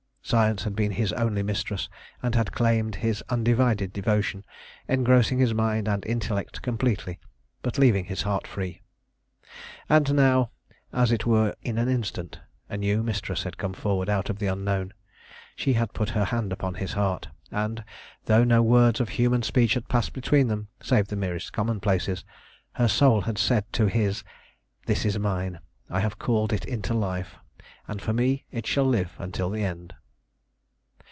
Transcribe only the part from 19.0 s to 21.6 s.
of human speech had passed between them, save the merest